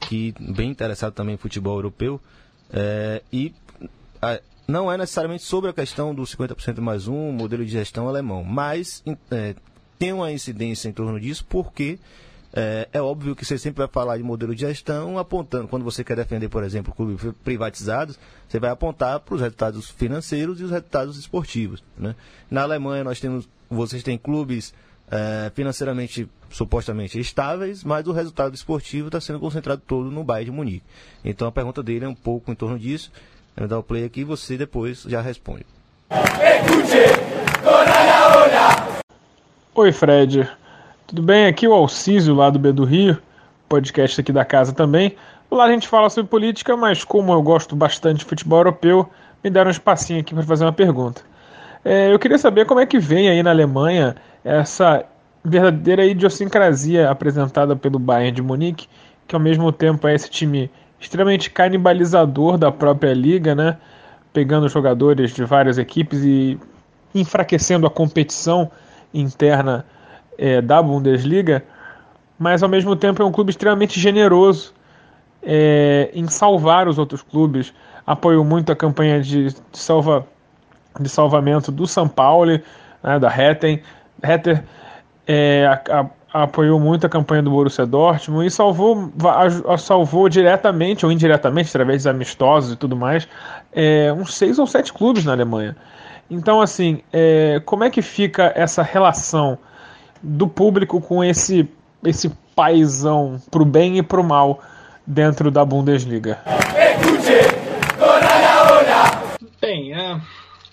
[0.00, 2.18] que bem interessado também em futebol europeu.
[2.72, 3.52] É, e
[4.22, 8.42] a, não é necessariamente sobre a questão do 50% mais um, modelo de gestão alemão,
[8.42, 9.54] mas é,
[9.98, 11.98] tem uma incidência em torno disso porque
[12.52, 16.02] é, é, óbvio que você sempre vai falar de modelo de gestão apontando, quando você
[16.02, 20.70] quer defender, por exemplo, clubes privatizados, você vai apontar para os resultados financeiros e os
[20.70, 21.82] resultados esportivos.
[21.96, 22.14] Né?
[22.50, 24.74] Na Alemanha nós temos, vocês têm clubes
[25.10, 30.56] é, financeiramente supostamente estáveis, mas o resultado esportivo está sendo concentrado todo no Bayern de
[30.56, 30.82] Munique.
[31.24, 33.12] Então a pergunta dele é um pouco em torno disso.
[33.56, 35.66] Eu vou dar o play aqui e você depois já responde.
[39.74, 40.48] Oi Fred,
[41.10, 41.46] tudo bem?
[41.46, 43.18] Aqui é o Alcísio, lá do B do Rio,
[43.68, 45.16] podcast aqui da casa também.
[45.50, 49.10] Lá a gente fala sobre política, mas como eu gosto bastante de futebol europeu,
[49.42, 51.22] me deram um espacinho aqui para fazer uma pergunta.
[51.84, 55.04] É, eu queria saber como é que vem aí na Alemanha essa
[55.44, 58.86] verdadeira idiosincrasia apresentada pelo Bayern de Munique,
[59.26, 60.70] que ao mesmo tempo é esse time
[61.00, 63.78] extremamente canibalizador da própria liga, né?
[64.32, 66.56] Pegando jogadores de várias equipes e
[67.12, 68.70] enfraquecendo a competição
[69.12, 69.84] interna
[70.40, 71.62] é, da Bundesliga,
[72.38, 74.72] mas ao mesmo tempo é um clube extremamente generoso
[75.42, 77.74] é, em salvar os outros clubes.
[78.06, 80.26] Apoiou muito a campanha de, salva,
[80.98, 82.58] de salvamento do São Paulo,
[83.02, 83.82] né, da Hetten.
[84.22, 84.64] Hetter
[85.28, 86.00] é, a,
[86.32, 89.12] a, apoiou muito a campanha do Borussia Dortmund e salvou,
[89.68, 93.28] a, salvou diretamente ou indiretamente, através de amistosos e tudo mais,
[93.74, 95.76] é, uns seis ou sete clubes na Alemanha.
[96.30, 99.58] Então, assim, é, como é que fica essa relação
[100.22, 101.68] do público com esse
[102.04, 104.60] esse paizão pro bem e pro mal
[105.06, 106.38] dentro da Bundesliga.
[109.60, 110.20] Bem, é,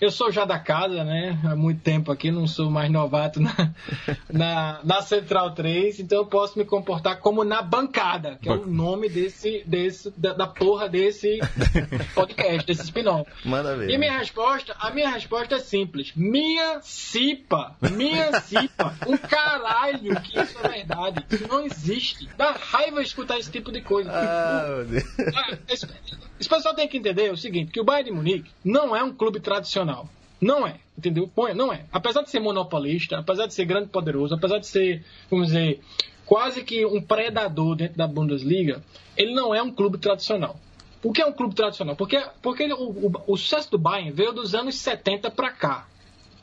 [0.00, 1.38] eu sou já da casa, né?
[1.44, 3.54] Há muito tempo aqui, não sou mais novato na,
[4.30, 8.66] na, na Central 3, então eu posso me comportar como na bancada, que é o
[8.66, 11.38] nome desse, desse da, da porra desse
[12.14, 13.30] podcast, desse spin-off.
[13.44, 13.90] Manda ver.
[13.90, 16.12] E minha resposta, a minha resposta é simples.
[16.14, 21.24] Minha cipa, minha cipa, um caralho que isso é verdade.
[21.30, 22.28] Isso não existe.
[22.36, 24.10] Dá raiva escutar esse tipo de coisa.
[24.12, 25.04] Ah, meu Deus.
[25.34, 25.86] Ah, esse,
[26.38, 29.12] esse pessoal tem que entender o seguinte, que o Bayern de Munique não é um
[29.12, 29.87] clube tradicional.
[30.40, 31.28] Não é, entendeu?
[31.56, 31.84] Não é.
[31.92, 35.80] Apesar de ser monopolista, apesar de ser grande e poderoso, apesar de ser, vamos dizer,
[36.24, 38.82] quase que um predador dentro da Bundesliga,
[39.16, 40.56] ele não é um clube tradicional.
[41.02, 41.96] Por que é um clube tradicional?
[41.96, 45.88] Porque, porque o, o- o sucesso do Bayern veio dos anos 70 para cá.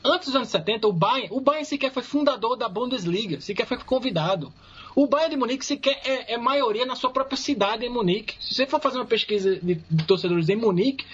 [0.04, 3.78] Antes dos anos 70, o Bayern, o Bayern sequer foi fundador da Bundesliga, sequer foi
[3.78, 4.52] convidado.
[4.94, 8.34] O Bayern de Munique sequer é, é maioria na sua própria cidade em Munique.
[8.40, 11.04] Se você for fazer uma pesquisa de, de torcedores em Munique,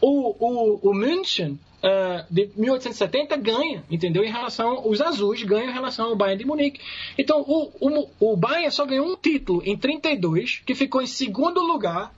[0.00, 4.22] o, o, o München eh, de 1870 ganha, entendeu?
[4.22, 6.80] Em relação, os azuis ganham em relação ao Bayern de Munique.
[7.16, 11.60] Então, o, o, o Bayern só ganhou um título em 32, que ficou em segundo
[11.60, 12.12] lugar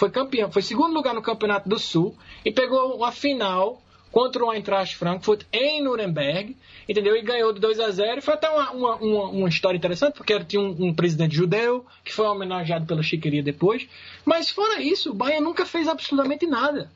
[0.00, 4.50] foi campeão, foi segundo lugar no Campeonato do Sul e pegou uma final contra o
[4.50, 6.56] Eintracht Frankfurt em Nuremberg,
[6.88, 7.14] entendeu?
[7.16, 10.14] E ganhou de 2 a 0 E foi até uma, uma, uma, uma história interessante,
[10.14, 13.86] porque tinha um, um presidente judeu que foi homenageado pela Chiqueria depois.
[14.24, 16.90] Mas fora isso, o Bayern nunca fez absolutamente nada.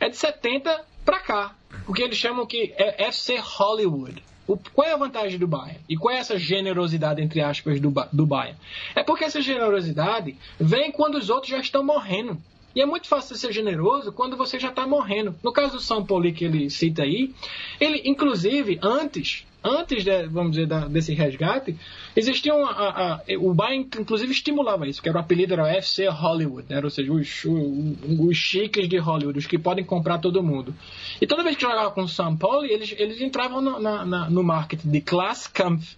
[0.00, 1.54] É de 70 pra cá.
[1.86, 4.22] O que eles chamam que é FC Hollywood.
[4.46, 5.78] O- qual é a vantagem do Bayern?
[5.88, 8.58] E qual é essa generosidade, entre aspas, do, do Bayern?
[8.96, 12.36] É porque essa generosidade vem quando os outros já estão morrendo.
[12.74, 15.34] E é muito fácil ser generoso quando você já está morrendo.
[15.42, 17.32] No caso do São Paulo que ele cita aí,
[17.80, 21.76] ele, inclusive, antes, antes de, vamos dizer, da- desse resgate,
[22.14, 26.06] existia a- a- o Bayern, inclusive, estimulava isso, que era o apelido era o FC
[26.08, 26.80] Hollywood, né?
[26.82, 27.96] ou seja, os, o-
[28.28, 30.72] os chiques de Hollywood, os que podem comprar todo mundo.
[31.20, 34.30] E toda vez que jogava com o São Paulo, eles, eles entravam no, na- na-
[34.30, 35.96] no marketing de Klasskampf,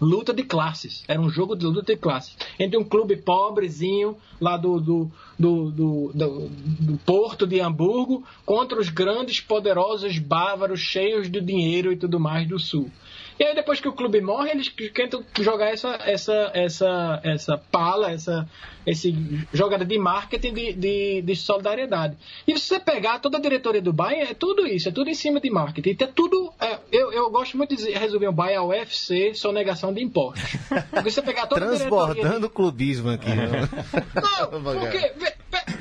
[0.00, 1.02] luta de classes.
[1.08, 2.36] Era um jogo de luta de classes.
[2.58, 8.78] Entre um clube pobrezinho lá do, do, do, do, do- do Porto de Hamburgo contra
[8.80, 12.90] os grandes, poderosos bávaros cheios de dinheiro e tudo mais do Sul.
[13.38, 18.10] E aí depois que o clube morre, eles tentam jogar essa, essa, essa, essa pala,
[18.10, 18.48] essa
[18.86, 19.14] esse
[19.52, 22.16] jogada de marketing de, de, de solidariedade.
[22.46, 25.14] E se você pegar toda a diretoria do Bayern, é tudo isso, é tudo em
[25.14, 25.96] cima de marketing.
[26.02, 30.02] É tudo, é, eu, eu gosto muito de resolver o Bayern ao UFC, sonegação de
[30.02, 30.56] impostos.
[30.90, 32.14] Porque você pegar toda a diretoria...
[32.14, 33.28] Transbordando o clubismo aqui.
[33.28, 33.68] né?
[34.14, 35.12] Não, porque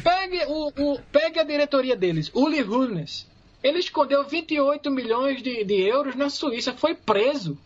[0.03, 3.25] pegue, o, o- pegue a diretoria deles, Uli Hoeneß.
[3.63, 7.57] Ele escondeu 28 milhões de, de euros na Suíça, foi preso.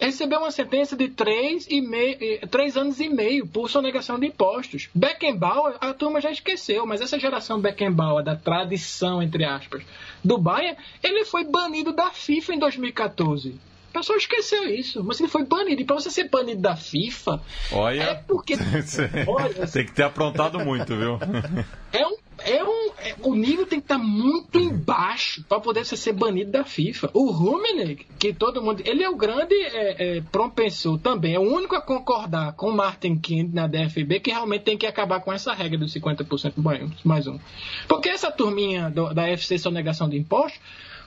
[0.00, 4.26] Recebeu uma sentença de 3, e meio, eh, três anos e meio por sonegação de
[4.26, 4.88] impostos.
[4.94, 9.82] Beckenbauer, a turma já esqueceu, mas essa geração Beckenbauer, da tradição, entre aspas,
[10.22, 13.48] do Bayern, ele foi banido da FIFA em 2014.
[13.88, 15.80] O pessoal esqueceu isso, mas ele foi banido.
[15.80, 17.40] E para você ser banido da FIFA,
[17.72, 18.54] é Olha, porque.
[19.26, 21.18] Olha, tem que ter aprontado muito, viu?
[21.92, 25.96] é um, é um, é- o nível tem que estar muito embaixo para poder você
[25.96, 27.10] ser banido da FIFA.
[27.12, 31.42] O Rummenigge, que todo mundo, ele é o grande é, é, propensor também, é o
[31.42, 35.32] único a concordar com o Martin Kind na DFB que realmente tem que acabar com
[35.32, 37.38] essa regra dos 50% mais- mais um.
[37.86, 40.60] Porque essa turminha do- da FC sonegação de impostos,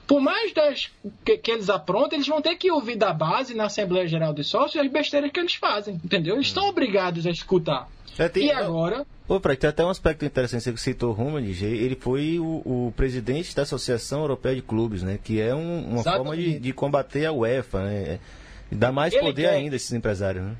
[0.06, 0.90] por mais das,
[1.24, 4.44] que, que eles aprontam, eles vão ter que ouvir da base na Assembleia Geral de
[4.44, 6.34] Sócios as besteiras que eles fazem, entendeu?
[6.34, 7.88] Eles estão obrigados a escutar.
[8.18, 11.96] É, E agora, Ô, Fred, tem até um aspecto interessante, você citou o Rummenigge, ele
[11.96, 12.44] foi o,
[12.88, 15.18] o presidente da Associação Europeia de Clubes, né?
[15.22, 16.16] Que é um- uma Exatamente.
[16.26, 18.18] forma de, de combater a UEFA, né?
[18.70, 20.54] E dá mais Ele poder quer- ainda a esses empresários, né?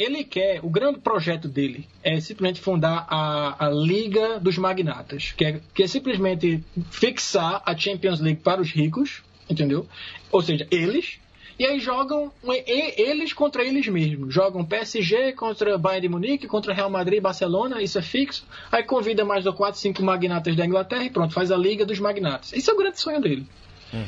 [0.00, 5.44] Ele quer, o grande projeto dele é simplesmente fundar a, a Liga dos Magnatas, que
[5.44, 9.86] é, que é simplesmente fixar a Champions League para os ricos, entendeu?
[10.32, 11.20] Ou seja, eles,
[11.58, 12.32] e aí jogam
[12.66, 14.32] eles contra eles mesmos.
[14.32, 18.46] Jogam PSG contra Bayern de Munique, contra Real Madrid e Barcelona, isso é fixo.
[18.72, 22.00] Aí convida mais ou 4, 5 magnatas da Inglaterra e pronto, faz a Liga dos
[22.00, 22.54] Magnatas.
[22.54, 23.46] Esse é o grande sonho dele.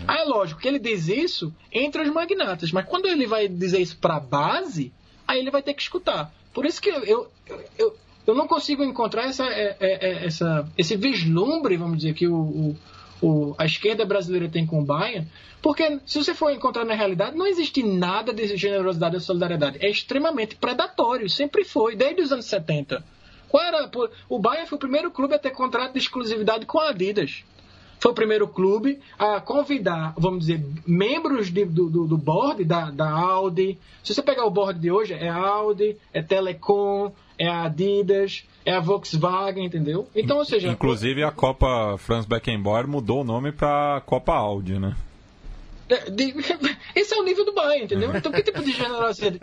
[0.09, 3.81] Aí é lógico que ele diz isso entre os magnatas, mas quando ele vai dizer
[3.81, 4.93] isso para a base,
[5.33, 6.33] aí ele vai ter que escutar.
[6.55, 7.29] Por isso que eu, eu,
[7.79, 12.27] eu, eu não consigo encontrar essa, é, é, é, essa, esse vislumbre, vamos dizer, que
[12.29, 12.77] o, o,
[13.21, 15.27] o- a esquerda brasileira tem com o Bayern,
[15.63, 19.79] porque se você for encontrar na realidade, não existe nada de generosidade ou solidariedade.
[19.81, 23.03] É extremamente predatório, sempre foi, desde os anos 70.
[23.49, 23.91] Qual era,
[24.29, 27.45] o Bayern foi o primeiro clube a ter contrato de exclusividade com a Adidas
[28.03, 32.91] foi o primeiro clube a convidar, vamos dizer, membros de- do, do, do board da,
[32.91, 33.79] da Audi.
[34.03, 38.73] Se você pegar o board de hoje, é Audi, é Telecom, é a Adidas, é
[38.75, 40.09] a Volkswagen, entendeu?
[40.17, 40.69] Então, ou seja.
[40.69, 44.97] Inclusive a Copa Franz Beckenbauer mudou o nome para Copa Audi, né?
[46.11, 46.35] De,
[46.95, 48.15] esse é o nível do Bayern, entendeu?
[48.15, 49.41] Então, que tipo de generosidade?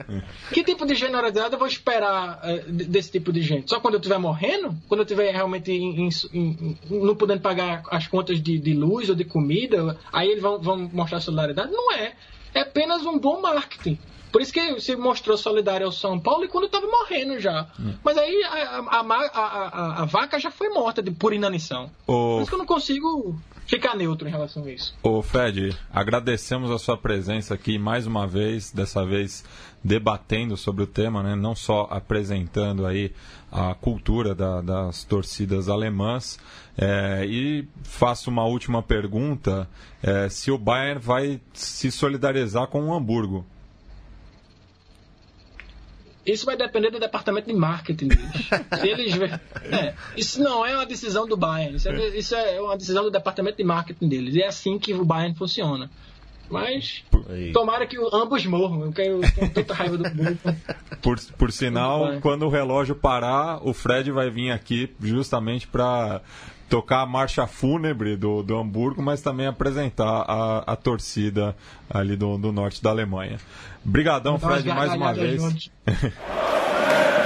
[0.53, 3.69] Que tipo de generosidade eu vou esperar uh, desse tipo de gente?
[3.69, 4.75] Só quando eu estiver morrendo?
[4.87, 9.09] Quando eu estiver realmente em, em, em, não podendo pagar as contas de, de, luz
[9.09, 9.97] ou de comida?
[10.11, 11.71] Aí eles vão, vão mostrar solidariedade?
[11.71, 12.13] Não é.
[12.53, 13.97] É apenas um bom marketing.
[14.31, 17.67] Por isso que se mostrou solidário ao São Paulo e quando estava morrendo já.
[17.79, 17.93] Hum.
[18.03, 21.89] Mas aí a, a, a, a, vaca já foi morta de, por inanição.
[22.05, 22.35] O...
[22.35, 23.39] Por isso que eu não consigo
[23.69, 24.95] ficar neutro em relação a isso.
[25.03, 29.45] Ô Fred, agradecemos a sua presença aqui mais uma vez, dessa vez
[29.83, 31.35] debatendo sobre o tema, né?
[31.35, 33.13] não só apresentando aí
[33.51, 36.39] a cultura da, das torcidas alemãs.
[36.75, 39.69] É, e faço uma última pergunta:
[40.01, 43.45] é, se o Bayern vai se solidarizar com o Hamburgo.
[46.31, 48.49] Isso vai depender do departamento de marketing deles.
[48.79, 49.13] Se eles
[49.71, 53.11] é, isso não é uma decisão do Bayern, isso é, isso é uma decisão do
[53.11, 54.35] departamento de marketing deles.
[54.35, 55.89] E é assim que o Bayern funciona.
[56.49, 57.03] Mas
[57.53, 58.85] tomara que ambos morram.
[58.85, 60.39] Eu tenho, tenho tanta raiva do mundo.
[60.99, 66.21] Por, por sinal, quando o relógio parar, o Fred vai vir aqui justamente para
[66.69, 71.55] tocar a marcha fúnebre do, do Hamburgo, mas também apresentar a, a torcida
[71.89, 73.37] ali do, do norte da Alemanha.
[73.85, 75.71] Obrigadão, Fred, mais uma vez.